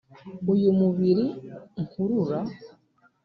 [0.53, 1.25] uyu mubiri
[1.83, 2.39] nkurura